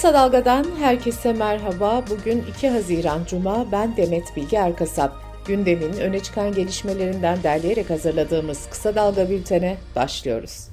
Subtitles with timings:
[0.00, 2.04] Kısa Dalga'dan herkese merhaba.
[2.10, 3.72] Bugün 2 Haziran Cuma.
[3.72, 5.12] Ben Demet Bilge Erkasap.
[5.46, 10.68] Gündemin öne çıkan gelişmelerinden derleyerek hazırladığımız Kısa Dalga bültene başlıyoruz.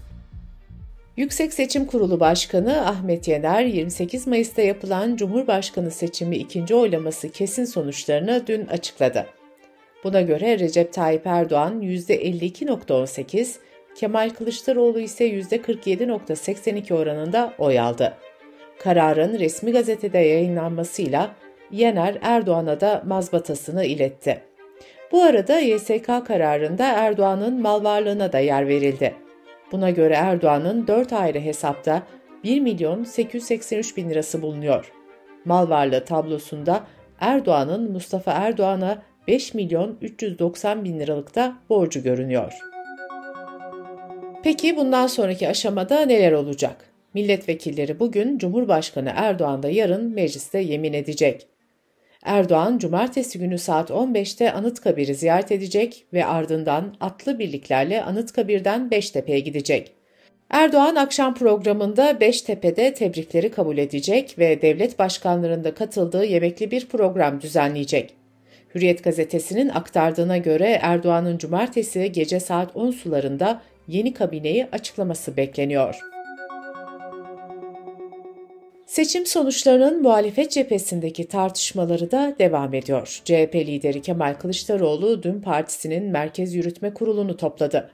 [1.17, 8.43] Yüksek Seçim Kurulu Başkanı Ahmet Yener, 28 Mayıs'ta yapılan Cumhurbaşkanı seçimi ikinci oylaması kesin sonuçlarını
[8.47, 9.25] dün açıkladı.
[10.03, 13.55] Buna göre Recep Tayyip Erdoğan %52.18,
[13.95, 18.13] Kemal Kılıçdaroğlu ise %47.82 oranında oy aldı.
[18.79, 21.35] Kararın resmi gazetede yayınlanmasıyla
[21.71, 24.41] Yener Erdoğan'a da mazbatasını iletti.
[25.11, 29.15] Bu arada YSK kararında Erdoğan'ın mal varlığına da yer verildi.
[29.71, 32.03] Buna göre Erdoğan'ın 4 ayrı hesapta
[32.43, 34.91] 1 milyon 883 bin lirası bulunuyor.
[35.45, 36.83] Mal varlığı tablosunda
[37.19, 42.53] Erdoğan'ın Mustafa Erdoğan'a 5 milyon 390 bin liralıkta borcu görünüyor.
[44.43, 46.96] Peki bundan sonraki aşamada neler olacak?
[47.13, 51.47] Milletvekilleri bugün Cumhurbaşkanı Erdoğan da yarın mecliste yemin edecek.
[52.23, 59.91] Erdoğan, cumartesi günü saat 15'te Anıtkabir'i ziyaret edecek ve ardından atlı birliklerle Anıtkabir'den Beştepe'ye gidecek.
[60.49, 68.13] Erdoğan akşam programında Beştepe'de tebrikleri kabul edecek ve devlet başkanlarında katıldığı yemekli bir program düzenleyecek.
[68.75, 76.16] Hürriyet gazetesinin aktardığına göre Erdoğan'ın cumartesi gece saat 10 sularında yeni kabineyi açıklaması bekleniyor.
[78.97, 83.21] Seçim sonuçlarının muhalefet cephesindeki tartışmaları da devam ediyor.
[83.25, 87.91] CHP lideri Kemal Kılıçdaroğlu dün partisinin Merkez Yürütme Kurulu'nu topladı.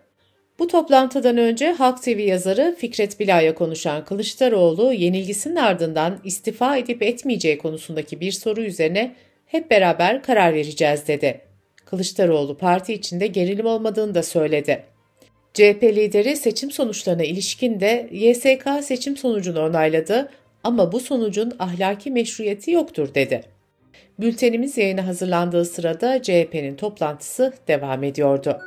[0.60, 7.58] Bu toplantıdan önce Halk TV yazarı Fikret Bila'ya konuşan Kılıçdaroğlu, yenilgisinin ardından istifa edip etmeyeceği
[7.58, 9.16] konusundaki bir soru üzerine
[9.46, 11.42] hep beraber karar vereceğiz dedi.
[11.86, 14.84] Kılıçdaroğlu parti içinde gerilim olmadığını da söyledi.
[15.54, 20.30] CHP lideri seçim sonuçlarına ilişkin de YSK seçim sonucunu onayladı
[20.64, 23.44] ama bu sonucun ahlaki meşruiyeti yoktur dedi.
[24.20, 28.60] Bültenimiz yayına hazırlandığı sırada CHP'nin toplantısı devam ediyordu.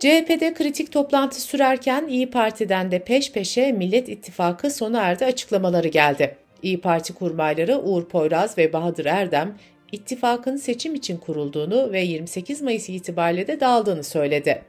[0.00, 6.36] CHP'de kritik toplantı sürerken İyi Parti'den de peş peşe Millet İttifakı sona erdi açıklamaları geldi.
[6.62, 9.56] İyi Parti kurmayları Uğur Poyraz ve Bahadır Erdem,
[9.92, 14.62] ittifakın seçim için kurulduğunu ve 28 Mayıs itibariyle de dağıldığını söyledi.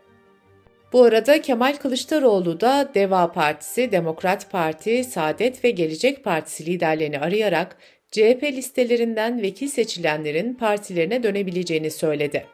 [0.94, 7.78] Bu arada Kemal Kılıçdaroğlu da Deva Partisi, Demokrat Parti, Saadet ve Gelecek Partisi liderlerini arayarak
[8.12, 12.46] CHP listelerinden vekil seçilenlerin partilerine dönebileceğini söyledi.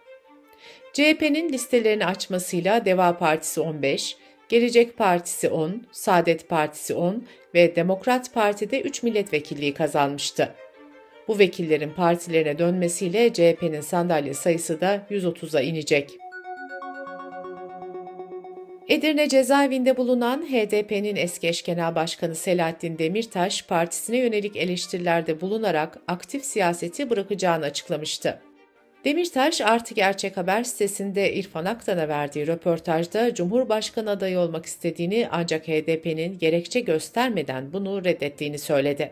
[0.94, 4.18] CHP'nin listelerini açmasıyla Deva Partisi 15,
[4.50, 7.24] Gelecek Partisi 10, Saadet Partisi 10
[7.56, 10.56] ve Demokrat Parti'de 3 milletvekilliği kazanmıştı.
[11.28, 16.23] Bu vekillerin partilerine dönmesiyle CHP'nin sandalye sayısı da 130'a inecek.
[18.88, 26.46] Edirne cezaevinde bulunan HDP'nin eski eş genel başkanı Selahattin Demirtaş, partisine yönelik eleştirilerde bulunarak aktif
[26.46, 28.42] siyaseti bırakacağını açıklamıştı.
[29.06, 36.38] Demirtaş artık Gerçek Haber sitesinde İrfan Aktan'a verdiği röportajda Cumhurbaşkanı adayı olmak istediğini ancak HDP'nin
[36.40, 39.12] gerekçe göstermeden bunu reddettiğini söyledi.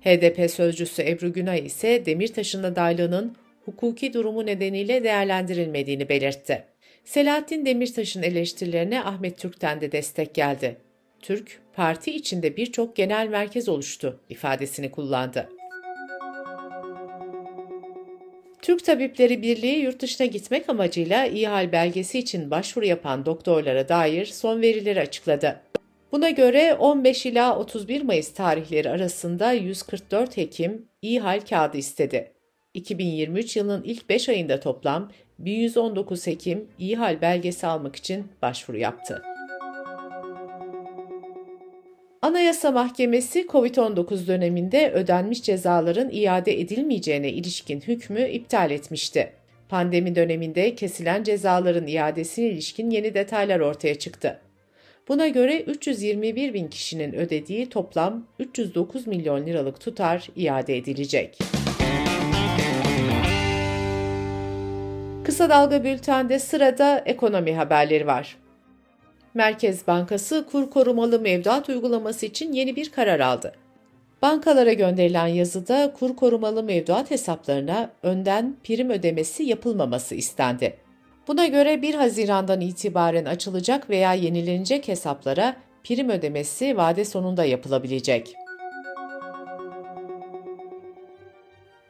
[0.00, 6.64] HDP sözcüsü Ebru Günay ise Demirtaş'ın adaylığının hukuki durumu nedeniyle değerlendirilmediğini belirtti.
[7.08, 10.76] Selahattin Demirtaş'ın eleştirilerine Ahmet Türk'ten de destek geldi.
[11.20, 15.48] Türk, parti içinde birçok genel merkez oluştu ifadesini kullandı.
[18.62, 24.62] Türk Tabipleri Birliği yurt dışına gitmek amacıyla İHAL belgesi için başvuru yapan doktorlara dair son
[24.62, 25.60] verileri açıkladı.
[26.12, 32.32] Buna göre 15 ila 31 Mayıs tarihleri arasında 144 hekim İHAL kağıdı istedi.
[32.78, 39.22] 2023 yılının ilk 5 ayında toplam 1119 hekim İHAL belgesi almak için başvuru yaptı.
[42.22, 49.32] Anayasa Mahkemesi COVID-19 döneminde ödenmiş cezaların iade edilmeyeceğine ilişkin hükmü iptal etmişti.
[49.68, 54.40] Pandemi döneminde kesilen cezaların iadesine ilişkin yeni detaylar ortaya çıktı.
[55.08, 61.57] Buna göre 321 bin kişinin ödediği toplam 309 milyon liralık tutar iade edilecek.
[65.38, 68.36] Kısa Dalga Bülten'de sırada ekonomi haberleri var.
[69.34, 73.54] Merkez Bankası kur korumalı mevduat uygulaması için yeni bir karar aldı.
[74.22, 80.76] Bankalara gönderilen yazıda kur korumalı mevduat hesaplarına önden prim ödemesi yapılmaması istendi.
[81.28, 88.34] Buna göre 1 Haziran'dan itibaren açılacak veya yenilenecek hesaplara prim ödemesi vade sonunda yapılabilecek.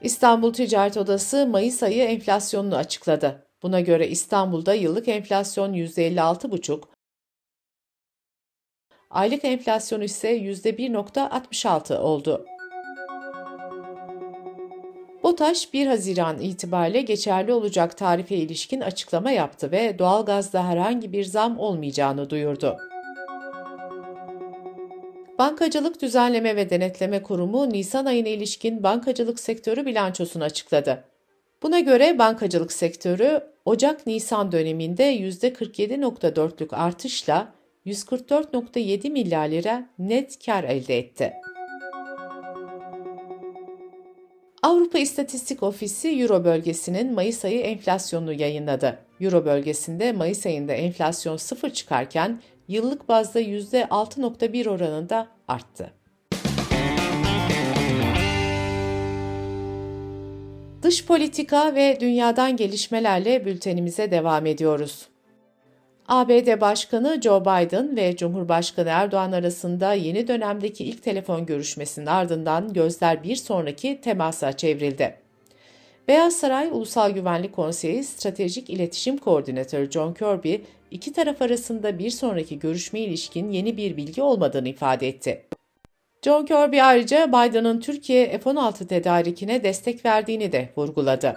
[0.03, 3.47] İstanbul Ticaret Odası Mayıs ayı enflasyonunu açıkladı.
[3.62, 6.83] Buna göre İstanbul'da yıllık enflasyon %56,5,
[9.11, 12.47] aylık enflasyonu ise %1.66 oldu.
[15.23, 21.59] BOTAŞ 1 Haziran itibariyle geçerli olacak tarife ilişkin açıklama yaptı ve doğalgazda herhangi bir zam
[21.59, 22.88] olmayacağını duyurdu.
[25.38, 31.05] Bankacılık Düzenleme ve Denetleme Kurumu Nisan ayına ilişkin bankacılık sektörü bilançosunu açıkladı.
[31.62, 37.52] Buna göre bankacılık sektörü Ocak-Nisan döneminde %47.4'lük artışla
[37.87, 41.32] 144.7 milyar lira net kar elde etti.
[44.62, 48.99] Avrupa İstatistik Ofisi Euro bölgesinin Mayıs ayı enflasyonunu yayınladı.
[49.20, 55.93] Euro bölgesinde Mayıs ayında enflasyon sıfır çıkarken yıllık bazda %6.1 oranında arttı.
[60.82, 65.09] Dış politika ve dünyadan gelişmelerle bültenimize devam ediyoruz.
[66.09, 73.23] ABD Başkanı Joe Biden ve Cumhurbaşkanı Erdoğan arasında yeni dönemdeki ilk telefon görüşmesinin ardından gözler
[73.23, 75.27] bir sonraki temasa çevrildi.
[76.08, 80.55] Beyaz Saray Ulusal Güvenlik Konseyi Stratejik İletişim Koordinatörü John Kirby,
[80.90, 85.44] iki taraf arasında bir sonraki görüşme ilişkin yeni bir bilgi olmadığını ifade etti.
[86.25, 91.37] John Kirby ayrıca Biden'ın Türkiye F-16 tedarikine destek verdiğini de vurguladı.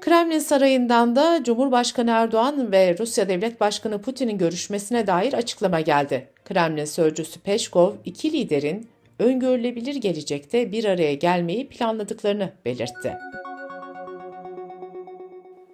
[0.00, 6.28] Kremlin Sarayı'ndan da Cumhurbaşkanı Erdoğan ve Rusya Devlet Başkanı Putin'in görüşmesine dair açıklama geldi.
[6.44, 8.91] Kremlin sözcüsü Peşkov, iki liderin
[9.22, 13.12] öngörülebilir gelecekte bir araya gelmeyi planladıklarını belirtti.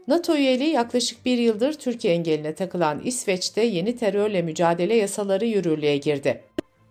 [0.08, 6.42] NATO üyeliği yaklaşık bir yıldır Türkiye engeline takılan İsveç'te yeni terörle mücadele yasaları yürürlüğe girdi.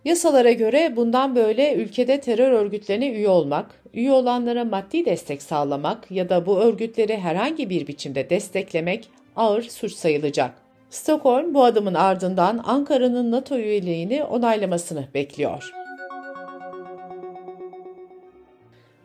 [0.04, 6.28] Yasalara göre bundan böyle ülkede terör örgütlerine üye olmak, üye olanlara maddi destek sağlamak ya
[6.28, 10.54] da bu örgütleri herhangi bir biçimde desteklemek ağır suç sayılacak.
[10.90, 15.72] Stockholm bu adımın ardından Ankara'nın NATO üyeliğini onaylamasını bekliyor.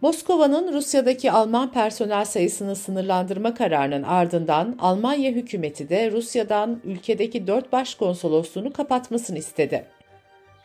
[0.04, 8.74] Moskova'nın Rusya'daki Alman personel sayısını sınırlandırma kararının ardından Almanya hükümeti de Rusya'dan ülkedeki dört başkonsolosluğunu
[8.74, 9.86] kapatmasını istedi.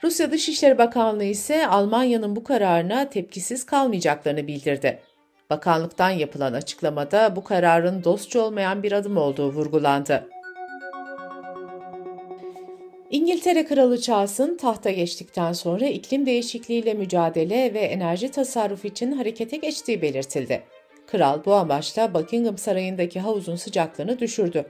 [0.05, 4.99] Rusya Dışişleri Bakanlığı ise Almanya'nın bu kararına tepkisiz kalmayacaklarını bildirdi.
[5.50, 10.29] Bakanlıktan yapılan açıklamada bu kararın dostça olmayan bir adım olduğu vurgulandı.
[13.10, 20.02] İngiltere Kralı Charles'ın tahta geçtikten sonra iklim değişikliğiyle mücadele ve enerji tasarrufu için harekete geçtiği
[20.02, 20.62] belirtildi.
[21.06, 24.66] Kral bu amaçla Buckingham Sarayı'ndaki havuzun sıcaklığını düşürdü.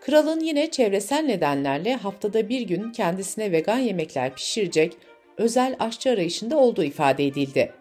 [0.00, 4.92] Kralın yine çevresel nedenlerle haftada bir gün kendisine vegan yemekler pişirecek
[5.36, 7.72] özel aşçı arayışında olduğu ifade edildi.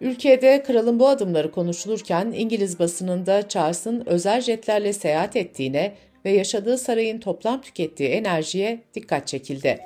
[0.00, 5.94] Ülkede kralın bu adımları konuşulurken İngiliz basınında Charles'ın özel jetlerle seyahat ettiğine
[6.26, 9.80] ve yaşadığı sarayın toplam tükettiği enerjiye dikkat çekildi.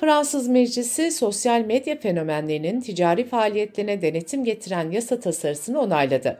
[0.00, 6.38] Fransız Meclisi sosyal medya fenomenlerinin ticari faaliyetlerine denetim getiren yasa tasarısını onayladı.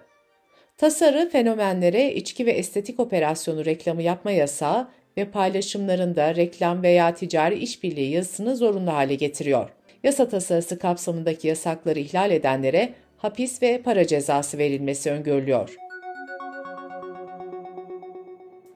[0.76, 8.10] Tasarı fenomenlere içki ve estetik operasyonu reklamı yapma yasağı ve paylaşımlarında reklam veya ticari işbirliği
[8.10, 9.70] yazısını zorunlu hale getiriyor.
[10.04, 15.89] Yasa tasarısı kapsamındaki yasakları ihlal edenlere hapis ve para cezası verilmesi öngörülüyor.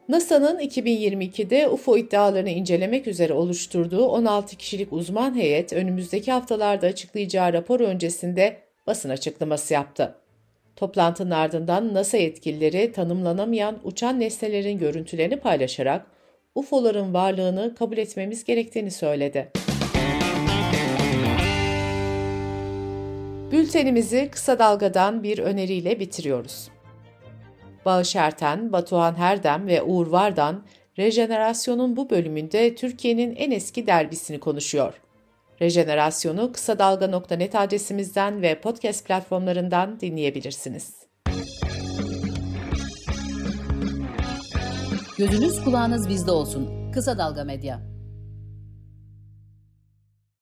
[0.09, 7.79] NASA'nın 2022'de UFO iddialarını incelemek üzere oluşturduğu 16 kişilik uzman heyet önümüzdeki haftalarda açıklayacağı rapor
[7.79, 8.57] öncesinde
[8.87, 10.15] basın açıklaması yaptı.
[10.75, 16.05] Toplantının ardından NASA yetkilileri tanımlanamayan uçan nesnelerin görüntülerini paylaşarak
[16.55, 19.51] UFO'ların varlığını kabul etmemiz gerektiğini söyledi.
[23.51, 26.74] Bültenimizi kısa dalgadan bir öneriyle bitiriyoruz.
[27.85, 30.63] Bağış Erten, Batuhan Herdem ve Uğur Vardan,
[30.99, 34.93] Rejenerasyon'un bu bölümünde Türkiye'nin en eski derbisini konuşuyor.
[35.61, 41.05] Rejenerasyonu kısa dalga.net adresimizden ve podcast platformlarından dinleyebilirsiniz.
[45.17, 46.91] Gözünüz kulağınız bizde olsun.
[46.91, 47.94] Kısa Dalga Medya.